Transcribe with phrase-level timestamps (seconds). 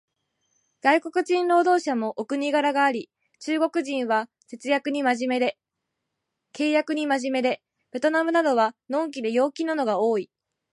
[0.81, 5.41] 外国人労働者もお国柄があり、中国人は契約に真面
[7.33, 10.31] 目で、ベトナムなどは呑気で陽気なのが多い